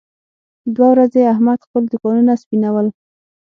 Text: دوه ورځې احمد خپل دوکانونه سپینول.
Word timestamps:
دوه 0.75 0.87
ورځې 0.93 1.21
احمد 1.33 1.59
خپل 1.65 1.83
دوکانونه 1.91 2.33
سپینول. 2.41 2.87